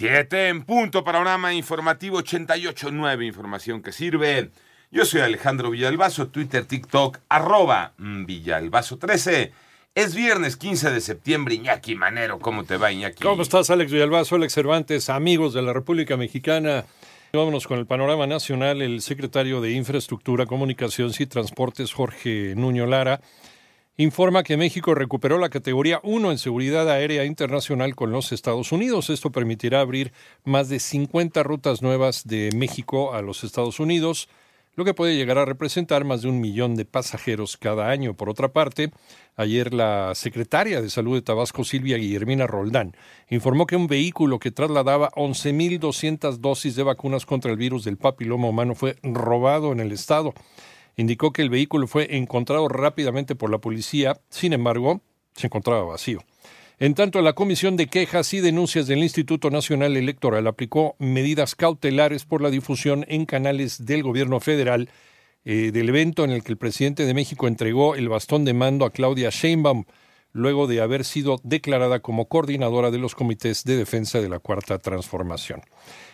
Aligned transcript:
Siete 0.00 0.48
en 0.48 0.62
punto, 0.62 1.04
panorama 1.04 1.52
informativo 1.52 2.22
88.9, 2.22 3.26
información 3.26 3.82
que 3.82 3.92
sirve. 3.92 4.48
Yo 4.90 5.04
soy 5.04 5.20
Alejandro 5.20 5.68
Villalbazo, 5.68 6.28
Twitter, 6.28 6.64
TikTok, 6.64 7.18
arroba 7.28 7.92
Villalbazo13. 7.98 9.50
Es 9.94 10.14
viernes 10.14 10.56
15 10.56 10.90
de 10.90 11.02
septiembre, 11.02 11.56
Iñaki 11.56 11.96
Manero, 11.96 12.38
¿cómo 12.38 12.64
te 12.64 12.78
va 12.78 12.90
Iñaki? 12.90 13.22
¿Cómo 13.22 13.42
estás 13.42 13.68
Alex 13.68 13.92
Villalbazo, 13.92 14.36
Alex 14.36 14.54
Cervantes, 14.54 15.10
amigos 15.10 15.52
de 15.52 15.60
la 15.60 15.74
República 15.74 16.16
Mexicana? 16.16 16.86
Vámonos 17.34 17.66
con 17.66 17.78
el 17.78 17.84
panorama 17.84 18.26
nacional. 18.26 18.80
El 18.80 19.02
secretario 19.02 19.60
de 19.60 19.72
Infraestructura, 19.72 20.46
Comunicaciones 20.46 21.20
y 21.20 21.26
Transportes, 21.26 21.92
Jorge 21.92 22.54
Nuño 22.56 22.86
Lara, 22.86 23.20
informa 24.02 24.42
que 24.42 24.56
México 24.56 24.94
recuperó 24.94 25.36
la 25.36 25.50
categoría 25.50 26.00
1 26.02 26.30
en 26.30 26.38
seguridad 26.38 26.88
aérea 26.88 27.26
internacional 27.26 27.94
con 27.94 28.10
los 28.10 28.32
Estados 28.32 28.72
Unidos. 28.72 29.10
Esto 29.10 29.30
permitirá 29.30 29.82
abrir 29.82 30.14
más 30.42 30.70
de 30.70 30.80
50 30.80 31.42
rutas 31.42 31.82
nuevas 31.82 32.26
de 32.26 32.48
México 32.56 33.12
a 33.12 33.20
los 33.20 33.44
Estados 33.44 33.78
Unidos, 33.78 34.30
lo 34.74 34.86
que 34.86 34.94
puede 34.94 35.16
llegar 35.16 35.36
a 35.36 35.44
representar 35.44 36.04
más 36.04 36.22
de 36.22 36.28
un 36.28 36.40
millón 36.40 36.76
de 36.76 36.86
pasajeros 36.86 37.58
cada 37.58 37.90
año. 37.90 38.14
Por 38.14 38.30
otra 38.30 38.48
parte, 38.48 38.90
ayer 39.36 39.74
la 39.74 40.14
secretaria 40.14 40.80
de 40.80 40.88
Salud 40.88 41.16
de 41.16 41.20
Tabasco, 41.20 41.62
Silvia 41.62 41.98
Guillermina 41.98 42.46
Roldán, 42.46 42.96
informó 43.28 43.66
que 43.66 43.76
un 43.76 43.86
vehículo 43.86 44.38
que 44.38 44.50
trasladaba 44.50 45.10
11.200 45.10 46.38
dosis 46.38 46.74
de 46.74 46.84
vacunas 46.84 47.26
contra 47.26 47.50
el 47.50 47.58
virus 47.58 47.84
del 47.84 47.98
papiloma 47.98 48.48
humano 48.48 48.74
fue 48.74 48.96
robado 49.02 49.72
en 49.72 49.80
el 49.80 49.92
estado 49.92 50.32
indicó 50.96 51.32
que 51.32 51.42
el 51.42 51.50
vehículo 51.50 51.86
fue 51.86 52.16
encontrado 52.16 52.68
rápidamente 52.68 53.34
por 53.34 53.50
la 53.50 53.58
policía, 53.58 54.20
sin 54.28 54.52
embargo, 54.52 55.00
se 55.34 55.46
encontraba 55.46 55.84
vacío. 55.84 56.20
En 56.78 56.94
tanto, 56.94 57.20
la 57.20 57.34
Comisión 57.34 57.76
de 57.76 57.88
Quejas 57.88 58.32
y 58.32 58.40
Denuncias 58.40 58.86
del 58.86 59.00
Instituto 59.00 59.50
Nacional 59.50 59.98
Electoral 59.98 60.46
aplicó 60.46 60.96
medidas 60.98 61.54
cautelares 61.54 62.24
por 62.24 62.40
la 62.40 62.48
difusión 62.48 63.04
en 63.08 63.26
canales 63.26 63.84
del 63.84 64.02
gobierno 64.02 64.40
federal 64.40 64.88
eh, 65.44 65.72
del 65.72 65.90
evento 65.90 66.24
en 66.24 66.30
el 66.30 66.42
que 66.42 66.52
el 66.52 66.58
presidente 66.58 67.04
de 67.04 67.14
México 67.14 67.48
entregó 67.48 67.96
el 67.96 68.08
bastón 68.08 68.44
de 68.44 68.54
mando 68.54 68.86
a 68.86 68.90
Claudia 68.92 69.28
Sheinbaum, 69.30 69.84
luego 70.32 70.66
de 70.66 70.80
haber 70.80 71.04
sido 71.04 71.38
declarada 71.42 72.00
como 72.00 72.28
coordinadora 72.28 72.90
de 72.90 72.98
los 72.98 73.14
comités 73.14 73.64
de 73.64 73.76
defensa 73.76 74.20
de 74.20 74.28
la 74.28 74.38
Cuarta 74.38 74.78
Transformación. 74.78 75.62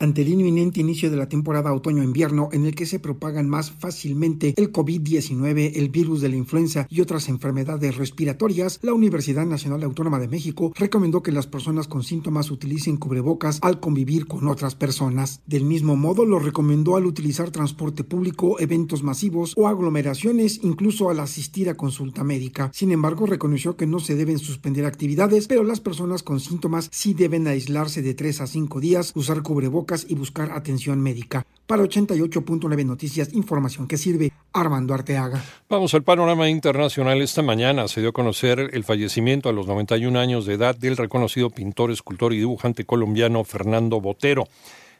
Ante 0.00 0.22
el 0.22 0.28
inminente 0.28 0.78
inicio 0.78 1.10
de 1.10 1.16
la 1.16 1.28
temporada 1.28 1.74
otoño-invierno 1.74 2.50
en 2.52 2.66
el 2.66 2.76
que 2.76 2.86
se 2.86 3.00
propagan 3.00 3.48
más 3.48 3.72
fácilmente 3.72 4.54
el 4.56 4.70
COVID-19, 4.70 5.72
el 5.74 5.88
virus 5.88 6.20
de 6.20 6.28
la 6.28 6.36
influenza 6.36 6.86
y 6.88 7.00
otras 7.00 7.28
enfermedades 7.28 7.96
respiratorias, 7.96 8.78
la 8.82 8.94
Universidad 8.94 9.44
Nacional 9.44 9.82
Autónoma 9.82 10.20
de 10.20 10.28
México 10.28 10.72
recomendó 10.76 11.24
que 11.24 11.32
las 11.32 11.48
personas 11.48 11.88
con 11.88 12.04
síntomas 12.04 12.52
utilicen 12.52 12.96
cubrebocas 12.96 13.58
al 13.60 13.80
convivir 13.80 14.28
con 14.28 14.46
otras 14.46 14.76
personas. 14.76 15.40
Del 15.46 15.64
mismo 15.64 15.96
modo, 15.96 16.24
lo 16.24 16.38
recomendó 16.38 16.94
al 16.94 17.04
utilizar 17.04 17.50
transporte 17.50 18.04
público, 18.04 18.60
eventos 18.60 19.02
masivos 19.02 19.52
o 19.56 19.66
aglomeraciones, 19.66 20.60
incluso 20.62 21.10
al 21.10 21.18
asistir 21.18 21.70
a 21.70 21.76
consulta 21.76 22.22
médica. 22.22 22.70
Sin 22.72 22.92
embargo, 22.92 23.26
reconoció 23.26 23.76
que 23.76 23.88
no 23.88 23.98
se 23.98 24.14
deben 24.14 24.38
suspender 24.38 24.84
actividades, 24.84 25.48
pero 25.48 25.64
las 25.64 25.80
personas 25.80 26.22
con 26.22 26.38
síntomas 26.38 26.88
sí 26.92 27.14
deben 27.14 27.48
aislarse 27.48 28.00
de 28.00 28.14
3 28.14 28.42
a 28.42 28.46
5 28.46 28.78
días, 28.78 29.10
usar 29.16 29.42
cubrebocas 29.42 29.87
y 30.08 30.14
buscar 30.14 30.52
atención 30.52 31.00
médica. 31.00 31.46
Para 31.66 31.82
88.9 31.82 32.84
Noticias, 32.84 33.32
información 33.32 33.86
que 33.88 33.96
sirve 33.96 34.32
Armando 34.52 34.94
Arteaga. 34.94 35.42
Vamos 35.68 35.94
al 35.94 36.02
panorama 36.02 36.48
internacional. 36.48 37.20
Esta 37.20 37.42
mañana 37.42 37.88
se 37.88 38.00
dio 38.00 38.10
a 38.10 38.12
conocer 38.12 38.70
el 38.72 38.84
fallecimiento 38.84 39.48
a 39.48 39.52
los 39.52 39.66
91 39.66 40.18
años 40.18 40.46
de 40.46 40.54
edad 40.54 40.76
del 40.76 40.96
reconocido 40.96 41.50
pintor, 41.50 41.90
escultor 41.90 42.32
y 42.32 42.38
dibujante 42.38 42.84
colombiano 42.84 43.44
Fernando 43.44 44.00
Botero. 44.00 44.48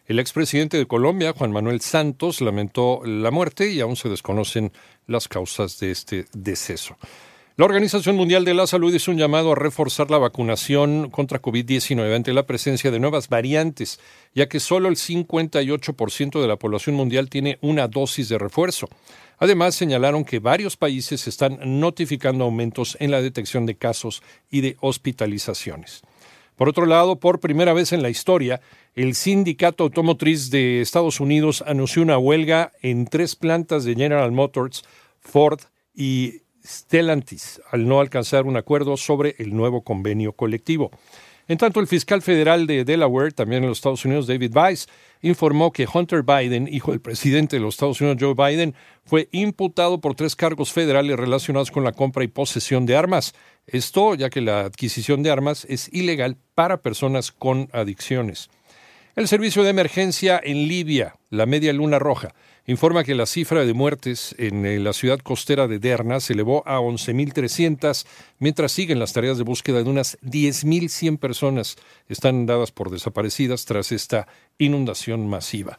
El 0.07 0.19
expresidente 0.19 0.79
de 0.79 0.87
Colombia, 0.87 1.35
Juan 1.37 1.53
Manuel 1.53 1.83
Santos, 1.83 2.41
lamentó 2.41 3.03
la 3.05 3.31
muerte 3.31 3.71
y 3.71 3.81
aún 3.81 3.97
se 3.97 4.09
desconocen 4.09 4.73
las 5.07 5.29
causas 5.29 5.79
de 5.81 5.91
este 5.91 6.25
deceso. 6.33 6.97
La 7.59 7.65
Organización 7.65 8.15
Mundial 8.15 8.45
de 8.45 8.55
la 8.55 8.69
Salud 8.69 8.95
hizo 8.95 9.11
un 9.11 9.19
llamado 9.19 9.51
a 9.51 9.57
reforzar 9.57 10.13
la 10.13 10.19
vacunación 10.19 11.11
contra 11.11 11.43
COVID-19 11.43 12.15
ante 12.15 12.33
la 12.33 12.47
presencia 12.47 12.93
de 12.93 13.01
nuevas 13.01 13.29
variantes, 13.29 13.99
ya 14.33 14.49
que 14.49 14.61
solo 14.61 14.89
el 14.89 14.95
58% 14.95 16.41
de 16.41 16.47
la 16.47 16.55
población 16.55 16.95
mundial 16.95 17.29
tiene 17.29 17.59
una 17.61 17.89
dosis 17.89 18.29
de 18.29 18.39
refuerzo. 18.39 18.89
Además, 19.39 19.75
señalaron 19.75 20.25
que 20.25 20.39
varios 20.39 20.77
países 20.77 21.27
están 21.27 21.59
notificando 21.81 22.45
aumentos 22.45 22.97
en 23.01 23.11
la 23.11 23.21
detección 23.21 23.67
de 23.67 23.75
casos 23.75 24.23
y 24.49 24.61
de 24.61 24.77
hospitalizaciones. 24.79 26.03
Por 26.55 26.69
otro 26.69 26.87
lado, 26.87 27.19
por 27.19 27.41
primera 27.41 27.73
vez 27.73 27.93
en 27.93 28.03
la 28.03 28.09
historia, 28.09 28.61
el 28.95 29.17
Sindicato 29.17 29.83
Automotriz 29.83 30.51
de 30.51 30.81
Estados 30.81 31.19
Unidos 31.19 31.65
anunció 31.67 32.03
una 32.03 32.19
huelga 32.19 32.71
en 32.83 33.09
tres 33.09 33.35
plantas 33.35 33.83
de 33.83 33.97
General 33.97 34.31
Motors, 34.31 34.85
Ford 35.19 35.59
y 35.93 36.43
Stellantis 36.65 37.61
al 37.71 37.87
no 37.87 38.01
alcanzar 38.01 38.47
un 38.47 38.57
acuerdo 38.57 38.97
sobre 38.97 39.35
el 39.39 39.55
nuevo 39.55 39.83
convenio 39.83 40.33
colectivo. 40.33 40.91
En 41.49 41.57
tanto, 41.57 41.81
el 41.81 41.87
fiscal 41.87 42.21
federal 42.21 42.67
de 42.67 42.85
Delaware, 42.85 43.33
también 43.33 43.63
en 43.63 43.71
los 43.71 43.79
Estados 43.79 44.05
Unidos, 44.05 44.27
David 44.27 44.55
Weiss, 44.55 44.87
informó 45.23 45.73
que 45.73 45.89
Hunter 45.91 46.23
Biden, 46.23 46.69
hijo 46.71 46.91
del 46.91 47.01
presidente 47.01 47.57
de 47.57 47.63
los 47.63 47.75
Estados 47.75 48.03
Unidos, 48.03 48.19
Joe 48.21 48.35
Biden, 48.35 48.75
fue 49.07 49.31
imputado 49.33 49.99
por 49.99 50.15
tres 50.15 50.37
cargos 50.37 50.73
federales 50.73 51.17
relacionados 51.17 51.71
con 51.71 51.85
la 51.85 51.93
compra 51.93 52.23
y 52.23 52.29
posesión 52.29 52.85
de 52.85 52.97
armas. 52.97 53.35
Esto 53.67 54.15
ya 54.15 54.29
que 54.29 54.43
la 54.43 54.61
adquisición 54.61 55.23
de 55.23 55.31
armas 55.31 55.65
es 55.71 55.91
ilegal 55.91 56.37
para 56.55 56.83
personas 56.83 57.33
con 57.33 57.71
adicciones. 57.73 58.51
El 59.19 59.27
servicio 59.27 59.65
de 59.65 59.71
emergencia 59.71 60.41
en 60.41 60.69
Libia, 60.69 61.17
la 61.31 61.45
Media 61.45 61.73
Luna 61.73 61.99
Roja, 61.99 62.37
informa 62.69 63.03
que 63.03 63.17
la 63.17 63.27
cifra 63.27 63.65
de 63.65 63.75
muertes 63.75 64.33
en 64.39 64.65
eh, 64.65 64.79
la 64.79 64.93
ciudad 64.93 65.19
costera 65.19 65.67
de 65.67 65.81
Derna 65.81 66.21
se 66.21 66.35
elevó 66.35 66.63
a 66.69 66.79
11.300, 66.79 68.07
mientras 68.39 68.71
siguen 68.71 69.01
las 69.01 69.13
tareas 69.13 69.37
de 69.37 69.43
búsqueda 69.43 69.83
de 69.83 69.91
unas 69.91 70.21
10.100 70.21 71.19
personas 71.19 71.75
están 72.09 72.47
dadas 72.47 72.71
por 72.71 72.91
desaparecidas 72.91 73.65
tras 73.65 73.91
esta 73.91 74.29
inundación 74.57 75.29
masiva. 75.29 75.77